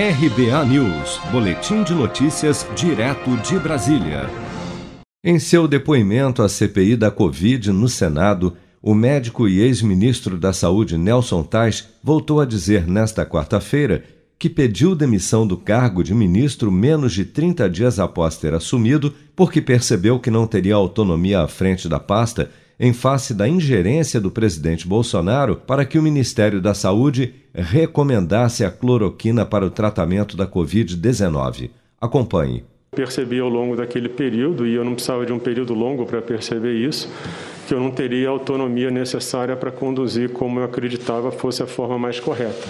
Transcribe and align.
RBA 0.00 0.64
News, 0.66 1.20
Boletim 1.32 1.82
de 1.82 1.92
Notícias, 1.92 2.64
direto 2.76 3.36
de 3.38 3.58
Brasília. 3.58 4.30
Em 5.24 5.40
seu 5.40 5.66
depoimento 5.66 6.40
à 6.40 6.48
CPI 6.48 6.94
da 6.94 7.10
Covid 7.10 7.72
no 7.72 7.88
Senado, 7.88 8.56
o 8.80 8.94
médico 8.94 9.48
e 9.48 9.58
ex-ministro 9.58 10.38
da 10.38 10.52
Saúde 10.52 10.96
Nelson 10.96 11.42
Tais 11.42 11.88
voltou 12.00 12.40
a 12.40 12.44
dizer 12.44 12.86
nesta 12.86 13.26
quarta-feira 13.26 14.04
que 14.38 14.48
pediu 14.48 14.94
demissão 14.94 15.44
do 15.44 15.56
cargo 15.56 16.04
de 16.04 16.14
ministro 16.14 16.70
menos 16.70 17.12
de 17.12 17.24
30 17.24 17.68
dias 17.68 17.98
após 17.98 18.38
ter 18.38 18.54
assumido, 18.54 19.12
porque 19.34 19.60
percebeu 19.60 20.20
que 20.20 20.30
não 20.30 20.46
teria 20.46 20.76
autonomia 20.76 21.40
à 21.40 21.48
frente 21.48 21.88
da 21.88 21.98
pasta 21.98 22.48
em 22.78 22.92
face 22.92 23.34
da 23.34 23.48
ingerência 23.48 24.20
do 24.20 24.30
presidente 24.30 24.86
Bolsonaro 24.86 25.56
para 25.56 25.84
que 25.84 25.98
o 25.98 26.02
Ministério 26.02 26.60
da 26.60 26.74
Saúde 26.74 27.34
recomendasse 27.52 28.64
a 28.64 28.70
cloroquina 28.70 29.44
para 29.44 29.66
o 29.66 29.70
tratamento 29.70 30.36
da 30.36 30.46
Covid-19. 30.46 31.70
Acompanhe. 32.00 32.64
Percebi 32.92 33.38
ao 33.38 33.48
longo 33.48 33.76
daquele 33.76 34.08
período, 34.08 34.66
e 34.66 34.74
eu 34.74 34.84
não 34.84 34.94
precisava 34.94 35.26
de 35.26 35.32
um 35.32 35.38
período 35.38 35.74
longo 35.74 36.06
para 36.06 36.22
perceber 36.22 36.74
isso, 36.74 37.10
que 37.66 37.74
eu 37.74 37.80
não 37.80 37.90
teria 37.90 38.28
a 38.28 38.30
autonomia 38.30 38.90
necessária 38.90 39.54
para 39.54 39.70
conduzir 39.70 40.30
como 40.30 40.60
eu 40.60 40.64
acreditava 40.64 41.30
fosse 41.30 41.62
a 41.62 41.66
forma 41.66 41.98
mais 41.98 42.18
correta. 42.18 42.66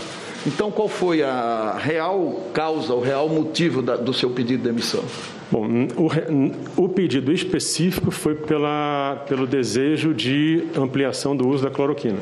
Então, 0.46 0.70
qual 0.70 0.88
foi 0.88 1.22
a 1.22 1.76
real 1.78 2.50
causa, 2.52 2.94
o 2.94 3.00
real 3.00 3.28
motivo 3.28 3.80
da, 3.80 3.96
do 3.96 4.12
seu 4.12 4.30
pedido 4.30 4.62
de 4.62 4.68
demissão? 4.68 5.04
Bom, 5.50 5.66
o, 5.96 6.84
o 6.84 6.88
pedido 6.90 7.32
específico 7.32 8.10
foi 8.10 8.34
pela, 8.34 9.24
pelo 9.26 9.46
desejo 9.46 10.12
de 10.12 10.64
ampliação 10.76 11.34
do 11.34 11.48
uso 11.48 11.64
da 11.64 11.70
cloroquina. 11.70 12.18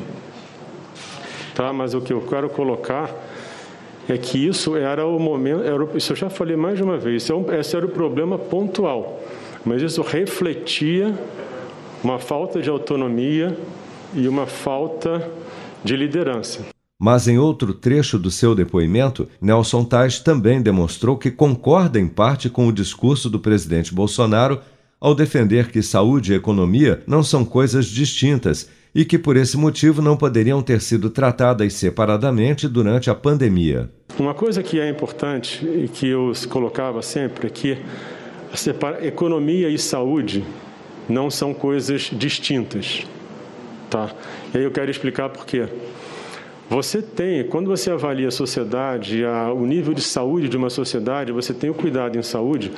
Tá? 1.53 1.73
Mas 1.73 1.93
o 1.93 1.99
que 1.99 2.13
eu 2.13 2.21
quero 2.21 2.49
colocar 2.49 3.13
é 4.07 4.17
que 4.17 4.47
isso 4.47 4.77
era 4.77 5.05
o 5.05 5.19
momento, 5.19 5.63
era, 5.63 5.97
isso 5.97 6.13
eu 6.13 6.15
já 6.15 6.29
falei 6.29 6.55
mais 6.55 6.77
de 6.77 6.83
uma 6.83 6.97
vez, 6.97 7.29
é 7.29 7.59
esse 7.59 7.75
era 7.75 7.85
o 7.85 7.89
problema 7.89 8.37
pontual, 8.37 9.21
mas 9.65 9.81
isso 9.81 10.01
refletia 10.01 11.13
uma 12.01 12.19
falta 12.19 12.61
de 12.61 12.69
autonomia 12.69 13.57
e 14.15 14.27
uma 14.29 14.45
falta 14.45 15.29
de 15.83 15.97
liderança. 15.97 16.76
Mas 16.99 17.27
em 17.27 17.37
outro 17.37 17.73
trecho 17.73 18.17
do 18.17 18.31
seu 18.31 18.55
depoimento, 18.55 19.27
Nelson 19.39 19.83
Tais 19.83 20.19
também 20.19 20.61
demonstrou 20.61 21.15
que 21.15 21.29
concorda 21.29 21.99
em 21.99 22.07
parte 22.07 22.49
com 22.49 22.67
o 22.67 22.73
discurso 22.73 23.29
do 23.29 23.39
presidente 23.39 23.93
Bolsonaro 23.93 24.59
ao 24.99 25.13
defender 25.13 25.71
que 25.71 25.83
saúde 25.83 26.33
e 26.33 26.35
economia 26.35 27.03
não 27.05 27.21
são 27.21 27.45
coisas 27.45 27.85
distintas 27.85 28.67
e 28.95 29.05
que 29.05 29.19
por 29.19 29.37
esse 29.37 29.55
motivo 29.57 30.01
não 30.01 30.17
poderiam 30.17 30.59
ter 30.63 30.81
sido 30.81 31.11
tratadas 31.11 31.73
separadamente 31.73 32.67
durante 32.67 33.11
a 33.11 33.15
pandemia. 33.15 33.91
Uma 34.17 34.33
coisa 34.33 34.63
que 34.63 34.79
é 34.79 34.89
importante 34.89 35.63
e 35.63 35.87
que 35.87 36.07
eu 36.07 36.31
colocava 36.49 37.03
sempre 37.03 37.45
é 37.45 37.49
que 37.51 37.77
economia 39.03 39.69
e 39.69 39.77
saúde 39.77 40.43
não 41.07 41.29
são 41.29 41.53
coisas 41.53 42.09
distintas, 42.11 43.05
tá? 43.87 44.09
E 44.51 44.57
aí 44.57 44.63
eu 44.63 44.71
quero 44.71 44.89
explicar 44.89 45.29
por 45.29 45.45
quê. 45.45 45.67
Você 46.69 47.01
tem, 47.01 47.45
quando 47.45 47.67
você 47.67 47.89
avalia 47.89 48.27
a 48.27 48.31
sociedade, 48.31 49.23
a, 49.23 49.53
o 49.53 49.65
nível 49.65 49.93
de 49.93 50.01
saúde 50.01 50.49
de 50.49 50.57
uma 50.57 50.69
sociedade, 50.69 51.31
você 51.31 51.53
tem 51.53 51.69
o 51.69 51.73
cuidado 51.73 52.17
em 52.17 52.21
saúde, 52.21 52.73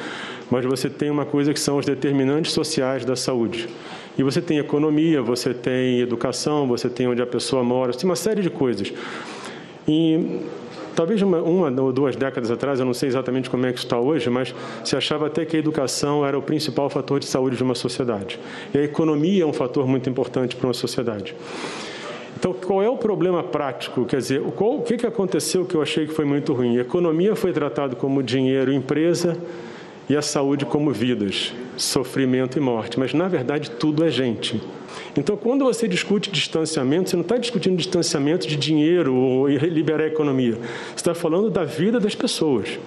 mas 0.50 0.64
você 0.64 0.88
tem 0.90 1.10
uma 1.10 1.26
coisa 1.26 1.54
que 1.54 1.60
são 1.60 1.78
os 1.78 1.86
determinantes 1.88 2.52
sociais 2.52 3.04
da 3.04 3.16
saúde. 3.16 3.68
E 4.16 4.22
você 4.22 4.42
tem 4.42 4.60
economia, 4.60 5.24
você 5.24 5.56
tem 5.56 6.02
educação, 6.02 6.68
você 6.68 6.88
tem 6.88 7.08
onde 7.08 7.22
a 7.22 7.26
pessoa 7.26 7.64
mora, 7.64 7.92
você 7.92 8.00
tem 8.00 8.10
uma 8.10 8.16
série 8.16 8.44
de 8.44 8.50
coisas. 8.52 8.94
E 9.88 10.40
talvez 10.96 11.20
uma, 11.24 11.42
uma 11.42 11.82
ou 11.82 11.92
duas 11.92 12.16
décadas 12.16 12.52
atrás, 12.52 12.80
eu 12.80 12.86
não 12.86 12.94
sei 12.94 13.10
exatamente 13.10 13.50
como 13.50 13.66
é 13.66 13.74
que 13.74 13.80
está 13.80 14.00
hoje, 14.00 14.30
mas 14.30 14.54
se 14.84 14.96
achava 14.96 15.26
até 15.26 15.46
que 15.46 15.56
a 15.56 15.60
educação 15.60 16.24
era 16.24 16.38
o 16.38 16.44
principal 16.44 16.92
fator 16.92 17.20
de 17.20 17.26
saúde 17.26 17.58
de 17.58 17.64
uma 17.64 17.74
sociedade. 17.74 18.40
E 18.72 18.78
a 18.78 18.84
economia 18.84 19.42
é 19.42 19.46
um 19.48 19.54
fator 19.54 19.88
muito 19.88 20.08
importante 20.08 20.56
para 20.56 20.68
uma 20.68 20.76
sociedade. 20.76 21.34
Então, 22.40 22.54
qual 22.54 22.82
é 22.82 22.90
o 22.90 22.96
problema 22.96 23.44
prático? 23.44 24.06
Quer 24.06 24.16
dizer, 24.16 24.42
qual, 24.56 24.78
o 24.78 24.82
que, 24.82 24.96
que 24.96 25.06
aconteceu 25.06 25.66
que 25.66 25.76
eu 25.76 25.82
achei 25.82 26.08
que 26.08 26.14
foi 26.14 26.24
muito 26.24 26.54
ruim? 26.54 26.78
A 26.78 26.82
economia 26.82 27.36
foi 27.36 27.52
tratada 27.52 27.98
como 27.98 28.24
dinheiro, 28.24 28.72
empresa, 28.72 29.38
e 30.08 30.16
a 30.16 30.22
saúde 30.22 30.66
como 30.66 30.90
vidas, 30.94 31.54
sofrimento 31.76 32.58
e 32.58 32.62
morte. 32.62 32.98
Mas, 32.98 33.14
na 33.14 33.28
verdade, 33.28 33.70
tudo 33.72 34.06
é 34.06 34.10
gente. 34.10 34.62
Então, 35.18 35.36
quando 35.36 35.66
você 35.66 35.86
discute 35.86 36.32
distanciamento, 36.32 37.10
você 37.10 37.18
não 37.18 37.24
está 37.24 37.36
discutindo 37.36 37.76
distanciamento 37.76 38.48
de 38.48 38.56
dinheiro 38.56 39.14
ou 39.14 39.50
liberar 39.50 40.06
a 40.06 40.08
economia. 40.08 40.54
Você 40.54 40.96
está 40.96 41.14
falando 41.14 41.50
da 41.50 41.66
vida 41.66 42.00
das 42.00 42.16
pessoas. 42.16 42.80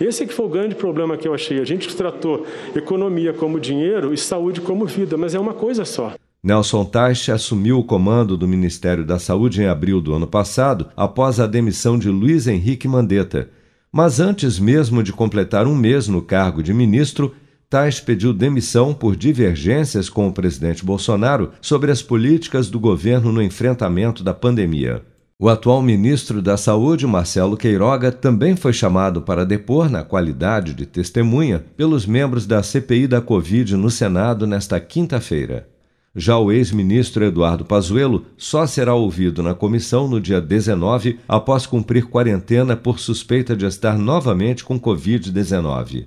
Esse 0.00 0.22
é 0.22 0.26
que 0.26 0.32
foi 0.32 0.46
o 0.46 0.48
grande 0.48 0.76
problema 0.76 1.16
que 1.16 1.26
eu 1.26 1.34
achei. 1.34 1.58
A 1.58 1.64
gente 1.64 1.92
tratou 1.96 2.46
economia 2.76 3.32
como 3.32 3.58
dinheiro 3.58 4.14
e 4.14 4.16
saúde 4.16 4.60
como 4.60 4.86
vida, 4.86 5.16
mas 5.16 5.34
é 5.34 5.40
uma 5.40 5.52
coisa 5.52 5.84
só. 5.84 6.14
Nelson 6.42 6.86
Teich 6.86 7.30
assumiu 7.30 7.78
o 7.78 7.84
comando 7.84 8.34
do 8.34 8.48
Ministério 8.48 9.04
da 9.04 9.18
Saúde 9.18 9.60
em 9.62 9.66
abril 9.66 10.00
do 10.00 10.14
ano 10.14 10.26
passado, 10.26 10.88
após 10.96 11.38
a 11.38 11.46
demissão 11.46 11.98
de 11.98 12.08
Luiz 12.08 12.46
Henrique 12.46 12.88
Mandetta. 12.88 13.50
Mas 13.92 14.20
antes 14.20 14.58
mesmo 14.58 15.02
de 15.02 15.12
completar 15.12 15.66
um 15.66 15.76
mês 15.76 16.08
no 16.08 16.22
cargo 16.22 16.62
de 16.62 16.72
ministro, 16.72 17.34
Tais 17.68 18.00
pediu 18.00 18.32
demissão 18.32 18.92
por 18.92 19.14
divergências 19.14 20.08
com 20.08 20.26
o 20.26 20.32
presidente 20.32 20.84
Bolsonaro 20.84 21.52
sobre 21.60 21.92
as 21.92 22.02
políticas 22.02 22.68
do 22.68 22.80
governo 22.80 23.30
no 23.30 23.40
enfrentamento 23.40 24.24
da 24.24 24.34
pandemia. 24.34 25.04
O 25.38 25.48
atual 25.48 25.80
ministro 25.80 26.42
da 26.42 26.56
Saúde, 26.56 27.06
Marcelo 27.06 27.56
Queiroga, 27.56 28.10
também 28.10 28.56
foi 28.56 28.72
chamado 28.72 29.22
para 29.22 29.46
depor 29.46 29.88
na 29.88 30.02
qualidade 30.02 30.74
de 30.74 30.84
testemunha 30.84 31.64
pelos 31.76 32.06
membros 32.06 32.44
da 32.44 32.60
CPI 32.60 33.06
da 33.06 33.20
Covid 33.20 33.76
no 33.76 33.88
Senado 33.88 34.48
nesta 34.48 34.80
quinta-feira. 34.80 35.69
Já 36.14 36.36
o 36.36 36.50
ex-ministro 36.50 37.24
Eduardo 37.24 37.64
Pazuello 37.64 38.26
só 38.36 38.66
será 38.66 38.94
ouvido 38.94 39.44
na 39.44 39.54
comissão 39.54 40.08
no 40.08 40.20
dia 40.20 40.40
19, 40.40 41.20
após 41.28 41.66
cumprir 41.66 42.06
quarentena 42.06 42.76
por 42.76 42.98
suspeita 42.98 43.54
de 43.56 43.64
estar 43.64 43.96
novamente 43.96 44.64
com 44.64 44.78
Covid-19. 44.78 46.06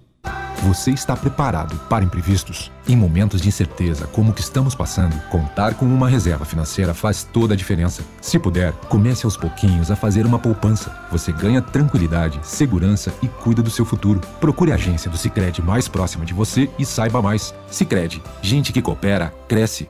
Você 0.64 0.91
está 0.91 1.16
preparado 1.16 1.78
para 1.90 2.06
imprevistos? 2.06 2.72
Em 2.88 2.96
momentos 2.96 3.41
de 3.41 3.50
incerteza 3.50 4.08
como 4.08 4.31
o 4.31 4.34
que 4.34 4.40
estamos 4.40 4.74
passando, 4.74 5.14
contar 5.30 5.74
com 5.74 5.86
uma 5.86 6.08
reserva 6.08 6.46
financeira 6.46 6.94
faz 6.94 7.24
toda 7.24 7.53
a 7.53 7.58
diferença. 7.58 8.02
Se 8.22 8.40
puder, 8.40 8.72
comece 8.88 9.25
aos 9.25 9.35
pouquinhos 9.35 9.91
a 9.91 9.96
fazer 9.96 10.25
uma 10.25 10.40
poupança. 10.40 10.96
Você 11.12 11.34
ganha 11.34 11.62
tranquilidade, 11.62 12.40
segurança 12.44 13.14
e 13.22 13.28
cuida 13.28 13.62
do 13.62 13.70
seu 13.70 13.84
futuro. 13.84 14.22
Procure 14.40 14.72
a 14.72 14.75
agência 14.75 15.12
do 15.12 15.18
Sicredi 15.18 15.62
mais 15.62 15.90
próxima 15.90 16.25
de 16.25 16.34
você 16.34 16.70
e 16.80 16.85
saiba 16.85 17.22
mais. 17.22 17.53
Sicredi, 17.70 18.22
gente 18.41 18.72
que 18.72 18.81
coopera 18.81 19.34
cresce. 19.50 19.90